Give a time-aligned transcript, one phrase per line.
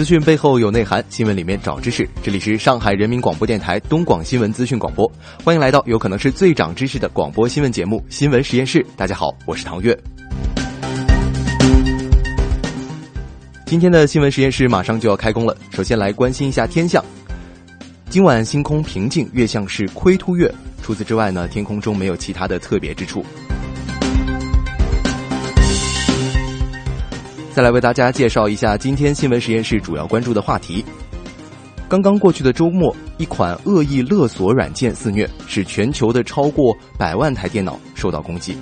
[0.00, 2.08] 资讯背后有内涵，新闻里面找知识。
[2.22, 5.06] 这里是上海人民广播电台东广新闻资讯广播，
[5.44, 8.78] 欢迎来到有可能是最长知识的广播新闻节目《新闻实验室》。
[8.96, 9.94] 大家好，我是唐月。
[13.66, 17.04] 今天的新闻实验室马上就要开工了，首先来关心一下天象。
[18.08, 20.50] 今晚星空平静，月相是亏凸月。
[20.80, 23.22] 除此之外呢，天空中没有其他的特别之处。
[27.52, 30.84] 再来为大家介绍一下今天新闻实验室主要关注的话题。
[31.88, 38.56] 刚刚过去的周末，一款恶意勒索软件肆虐，使全球的超过百万台电脑受到攻击。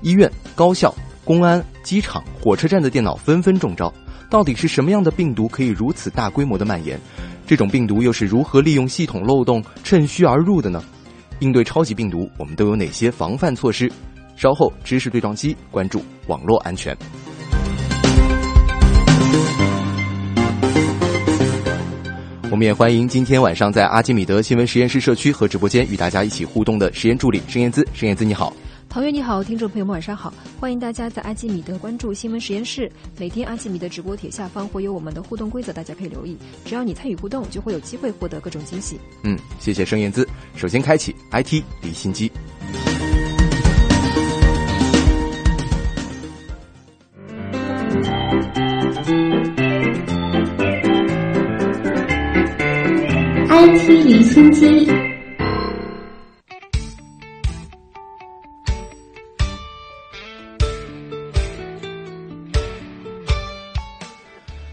[0.00, 0.92] 医院、高校、
[1.24, 3.92] 公安、机场、火车站的电脑纷纷中招。
[4.28, 6.98] 到底是什么样的病毒可以如此大规模的蔓延？
[7.46, 10.82] 这种病毒又是如何利用系统漏洞趁虚而入的呢？
[11.38, 13.90] 应对超级病毒，我们都有哪些防范措施？
[14.34, 16.96] 稍后知识对撞机关注网络安全。
[22.52, 27.82] 我们也欢迎今天晚上在阿基米德新闻实验室社区和直播间与大家一起互动的实验助理盛燕姿。
[27.94, 28.52] 盛燕姿，你好。
[28.90, 32.92] 陶月你好，听众朋友们晚上好，欢迎大家在阿基米德关注新闻实验室。
[33.16, 36.36] 每天阿基米德直播帖下方会有我们的互动规则，大家可以留意。
[36.66, 39.00] 只要你参与互动，就会有机会获得各种惊喜。
[39.22, 40.28] 嗯，谢谢盛燕姿。
[40.54, 42.30] 首先开启 IT 离心机。
[53.64, 54.66] IT 离心机。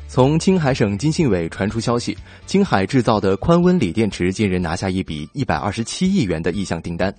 [0.07, 2.17] 从青海省经信委传出消息，
[2.47, 7.13] 青海制造的宽温锂电池近日拿下一笔一百二十七亿元的意向订单。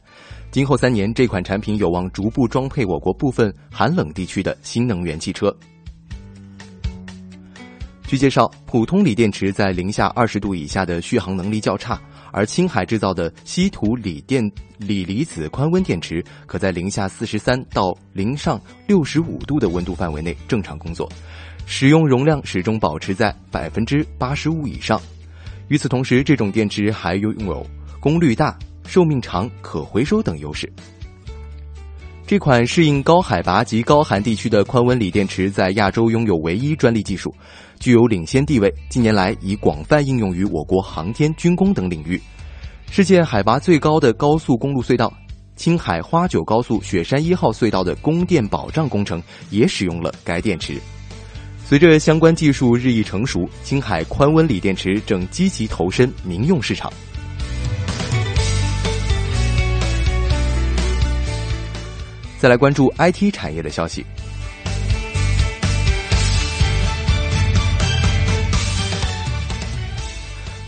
[0.50, 5.56] 今后三年，这款产品有望逐步装配我国部分寒冷地区的新能源汽车。
[8.10, 11.96] 据介绍，普通锂电池在零下二十度以下的续航能力较差，
[12.32, 14.42] 而青海制造的稀土锂电
[14.78, 21.08] 锂离子宽温电池，可在零下四十三到零上六十五度的温度范围内正常工作，
[21.66, 25.00] 使用容量始终保持在百分之八十五以上。
[25.68, 27.64] 与此同时，这种电池还拥有
[28.00, 30.68] 功率大、寿命长、可回收等优势。
[32.30, 37.34] 这款适应高海拔及高寒地区的宽温锂电池在亚洲拥有唯一专利技术，
[37.80, 38.72] 具有领先地位。
[38.88, 42.22] 近年来已广泛应用于我国航天、军工等领域。
[42.88, 45.12] 世界海拔最高的高速公路隧道——
[45.56, 49.20] 青海花九高速雪山一号隧道的供电保障工程
[49.50, 50.78] 也使用了该电池。
[51.64, 56.92] 随着相关技术日益成熟，青海宽温锂电池正积极投身民用市场。
[62.40, 64.02] 再来关注 IT 产业的消息。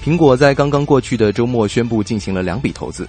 [0.04, 3.08] 苹果在刚刚过去的周末宣布进行了两笔投资，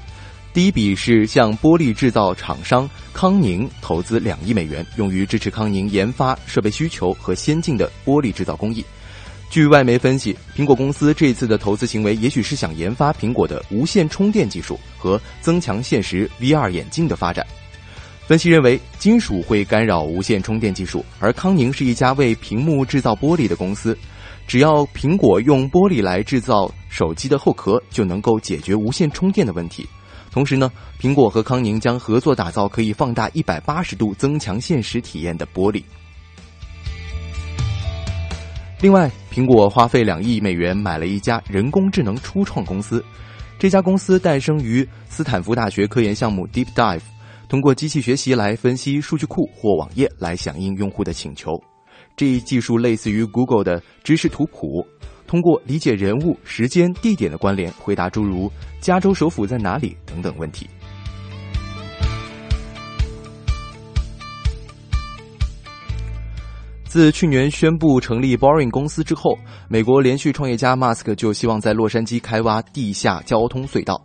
[0.54, 8.86] 第一笔是向玻璃制造厂商康宁投资两亿美元，用于支持康宁研发设备需求和先进的玻璃制造工艺。
[9.50, 17.46] 据外媒分析，苹果公司这次的投资行为也许是想研发苹果的无线充电技术和增强现实 VR 眼镜的发展。
[18.26, 23.98] 分析认为，金属会干扰无线充电技术，而康宁是一家为屏幕制造玻璃的公司。
[24.48, 29.88] 只要苹果用玻璃来制造手机的后壳，就能够解决无线充电的问题。
[30.32, 35.84] 同时呢，苹果和康宁将合作打造可以放大一百八十度增强现实体验的玻璃。
[38.80, 43.04] 另外，苹果花费两亿美元买了一家人工智能初创公司，
[43.60, 47.02] 这家公司诞生于斯坦福大学科研项目 Deep Dive。
[47.54, 51.52] 通过机器学习来分析数据库或网页来响应用户的请求，
[52.18, 54.84] 这一技术类似于 Google 的知识图谱，
[55.28, 58.52] 通过理解人物、时间、地点的关联，回答诸如
[58.82, 60.68] “加州首府在哪里”等等问题。
[66.86, 74.04] 自去年宣布成立 Boring 公司之后，美国连续创业家马斯克就希望在洛杉矶开挖地下交通隧道。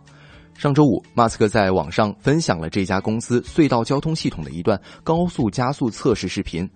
[0.59, 6.69] 上周五，马斯克在网上分享了这家公司隧道交通系统的一段高速加速测试视频。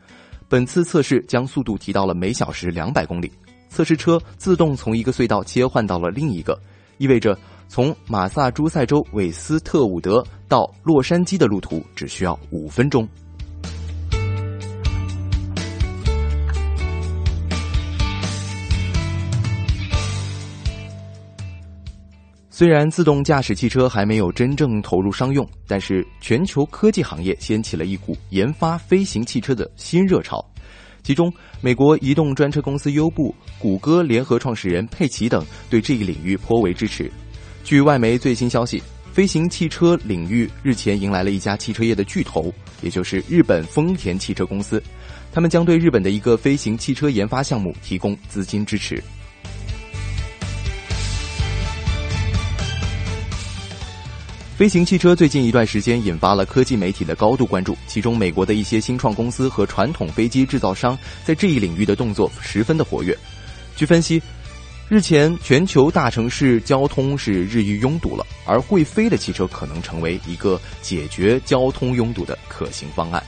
[0.48, 3.30] 本次测试将速度提到了每小时两百公里，
[3.68, 6.58] 测试车自动从一个隧道切换到了另一个，
[6.98, 7.38] 意味着
[7.68, 13.06] 从马萨诸塞州韦斯特伍德到洛杉矶的路途只需要五分钟。
[22.56, 30.40] 虽然自动驾驶汽车还没有真正投入商用，但是全球科技行业掀起了一股研发飞行汽车的新热潮。
[31.02, 37.12] 其中，美国移动专车公司优步、谷歌联合创始人佩奇等对这一领域颇为支持。
[37.64, 38.80] 据外媒最新消息，
[39.12, 42.54] 飞行汽车领域日前迎来了一家汽车业的巨头，
[42.84, 44.80] 也就是日本丰田汽车公司，
[45.32, 49.04] 他们将对日本的一个飞行汽车研发项目提供资金支持。
[54.56, 60.96] 飞行汽车最近一段时间引发了科技媒体的高度关注，其中美国的一些新创公司和传统飞机制造商
[61.26, 63.18] 在这一领域的动作十分的活跃。
[63.76, 64.22] 据分析，
[64.88, 73.24] 日前全球大城市交通是日益拥堵了，而会飞的汽车可能成为一个解决交通拥堵的可行方案。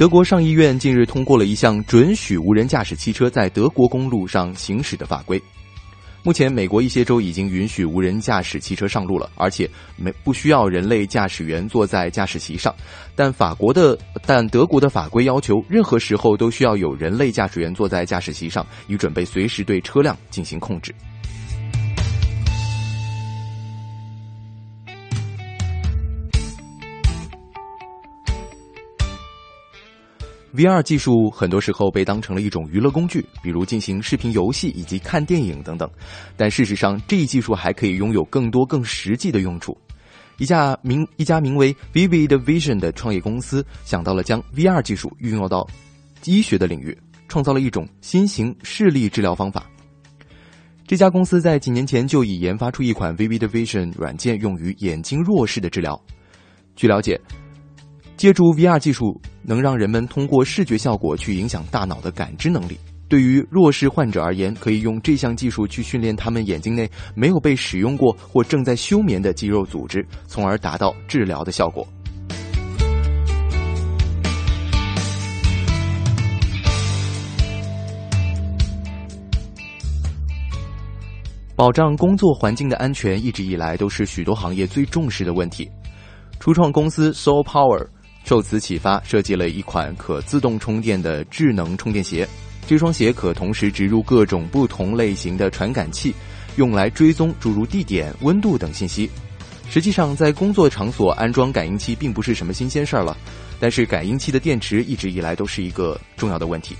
[0.00, 5.38] 德国上议院近日通过了一项准许无人驾驶汽车在德国公路上行驶的法规。
[6.22, 12.74] 目前，美国一些州已经允许无人驾驶汽车上路了，而且没不需要人类驾驶员坐在驾驶席上。
[13.14, 20.94] 但法国的，但德国的法规要求，任何时候都需要有人类驾驶员坐在驾驶席上，以准备随时对车辆进行控制。
[30.54, 35.88] VR 技术很多时候被当成了一种娱乐工具，比如进行视频游戏以及看电影等等。
[36.36, 39.78] 但事实上，这一技术还可以拥有更多更实际的用处。
[40.38, 45.64] 一家名一家名为 Vivid Vision 的创业公司想到了将 VR 技术运用到
[46.24, 46.98] 医学的领域，
[47.28, 49.64] 创造了一种新型视力治疗方法。
[50.84, 56.00] 这家公司在几年前就已研发出一款 Vivid Vision 软件，用于眼睛弱视的治疗。
[56.74, 57.20] 据了解。
[58.20, 62.78] 借助 VR 技术，能让人们通过视觉效果去影响大脑的感知能力。
[63.08, 71.88] 对于弱视患者而言，可以用这项技术去训练他们眼睛内没有被使用过或正在休眠的肌肉组织，从而达到治疗的效果。
[81.56, 85.66] 保障工作环境的安全一直以来都是许多行业最重视的问题。
[86.38, 87.88] 初创公司 Soul Power。
[88.30, 92.24] 受此启发，设计了一款可自动充电的智能充电鞋。
[92.64, 96.14] 这双鞋可同时植入各种不同类型的传感器，
[96.54, 99.10] 用来追踪诸如地点、温度等信息。
[99.68, 103.16] 实际上，在工作场所安装感应器并不是什么新鲜事儿了，
[103.58, 106.76] 但是感应器的电池一直以来都是一个重要的问题。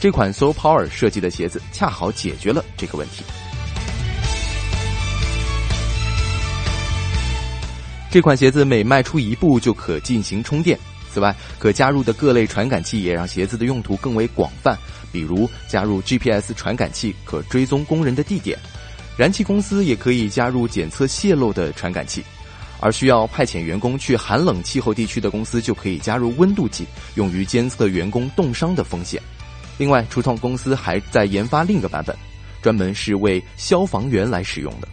[0.00, 3.22] 这款 Soul Power 设计的鞋子恰好解决了这个问题。
[8.10, 10.78] 这款鞋子每迈出一步就可进行充电。
[11.14, 14.76] 此外，可加入的各类传感器也让鞋子的用途更为广泛。
[15.12, 18.58] 比如，加入 GPS 传感器可追踪工人的地点；
[19.16, 22.20] 燃气公司也可以加入检测泄漏的传感器；
[22.80, 29.22] 而需要派遣员工去寒冷气候地区的公司就可以加入温度计，用于监测员工冻伤的风险。
[29.78, 32.16] 另外，初创公司还在研发另一个版本，
[32.60, 34.88] 专门是为消防员来使用的。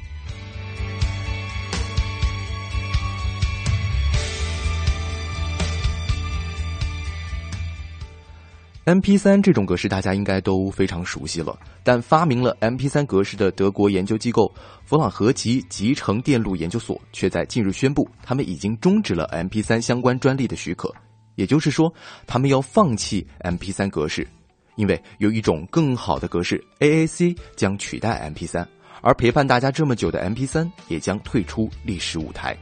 [8.86, 14.52] M P 三这种格式大家应该都非常熟悉了，但发明了 M P 三格式的德国研究机构
[14.86, 20.92] 弗朗和集集成电路研究所却在近日宣布，他们已经终止了 M P 三相关专利的许可，
[21.36, 21.94] 也就是说，
[22.26, 24.28] 他们要放弃 M P 三格式，
[24.76, 28.68] 因为有一种更好的格式 A A C 将取代 M P 三，
[29.02, 32.58] 而陪伴大家这么久的 M P 三也将退出历史舞台。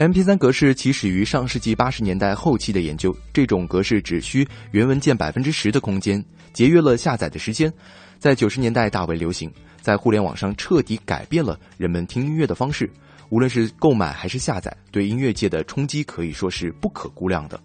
[0.00, 7.70] MP3 格式起始于上世纪八十年代后期的研究，这种格式只需原文件百分之十的空间，节约了下载的时间，
[8.18, 9.52] 在九十年代大为流行，
[9.82, 12.90] 在互联网上彻底改变了人们听音乐的方式。
[13.28, 17.60] 无论是购买还是下载，对音乐界的冲击可以说是不可估量的。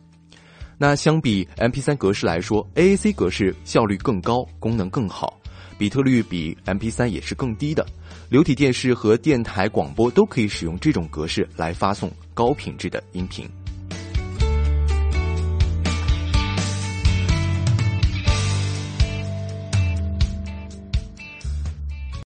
[0.77, 5.39] 那相比 MP3 格式来说，AAC 格式效率更高，功能更好，
[5.77, 7.85] 比特率比 MP3 也是更低的。
[8.29, 13.49] 流体电视和电台广播都可以使用这种格式来发送高品质的音频。